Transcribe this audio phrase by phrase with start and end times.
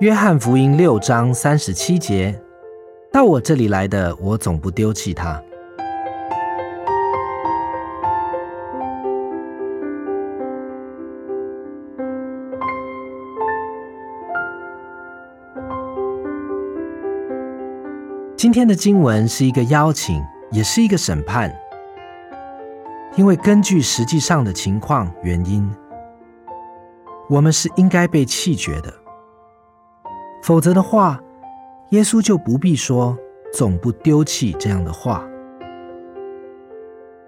[0.00, 2.40] 约翰福音六章三十七节：
[3.12, 5.42] 到我这里来的，我总不丢弃他。
[18.36, 20.22] 今天的经文是一个邀请，
[20.52, 21.52] 也是一个审判，
[23.16, 25.68] 因为根据实际上的情况原因，
[27.28, 28.94] 我们是应该被弃绝的。
[30.48, 31.22] 否则的话，
[31.90, 33.14] 耶稣就不必说
[33.52, 35.28] “总不丢弃”这样的话。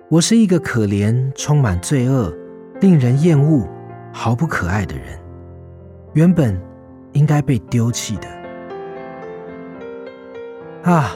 [0.09, 2.35] 我是一个可怜、充满罪恶、
[2.81, 3.69] 令人厌恶、
[4.11, 5.21] 毫不可爱的人，
[6.15, 6.59] 原本
[7.13, 10.91] 应该被丢弃的。
[10.91, 11.11] 啊，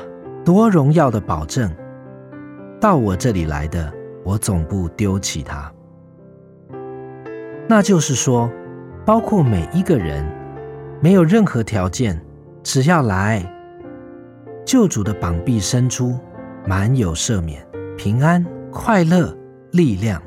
[0.44, 1.74] 多荣耀的保证！
[2.78, 3.90] 到我这里来的，
[4.22, 5.72] 我总不丢弃他。
[7.66, 8.50] 那就是说，
[9.06, 10.43] 包括每一个人。
[11.04, 12.18] 没有任何条件，
[12.62, 13.44] 只要来，
[14.64, 16.18] 救主的膀臂伸出，
[16.66, 17.62] 满有赦免、
[17.94, 19.36] 平安、快乐、
[19.72, 20.18] 力量。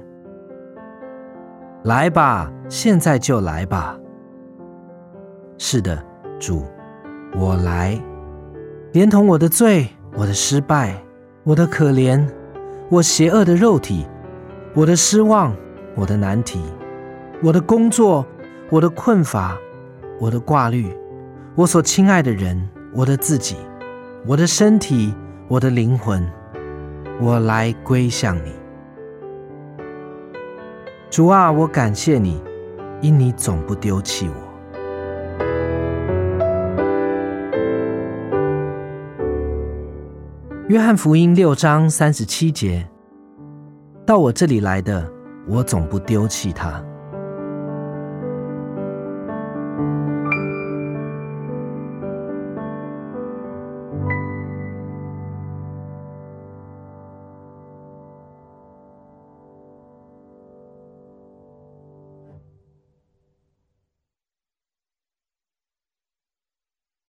[1.85, 3.97] 来吧，现在就来吧。
[5.57, 5.97] 是的，
[6.39, 6.63] 主，
[7.35, 7.99] 我来，
[8.91, 10.95] 连同我的罪、我的失败、
[11.43, 12.23] 我的可怜、
[12.91, 14.05] 我邪恶的肉体、
[14.75, 15.55] 我的失望、
[15.95, 16.61] 我的难题、
[17.41, 18.23] 我的工作、
[18.69, 19.57] 我的困乏。
[20.19, 20.91] 我的挂虑，
[21.55, 23.55] 我所亲爱的人，我的自己，
[24.25, 25.13] 我的身体，
[25.47, 26.27] 我的灵魂，
[27.21, 28.51] 我来归向你。
[31.09, 32.41] 主啊，我感谢你，
[32.99, 34.35] 因你总不丢弃我。
[40.67, 42.85] 约翰福音六章三十七节：
[44.05, 45.09] 到我这里来的，
[45.47, 46.83] 我总不丢弃他。
[49.77, 50.16] Thank you.